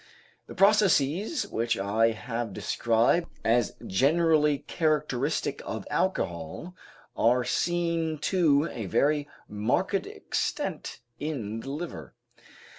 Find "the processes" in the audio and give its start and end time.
0.47-1.45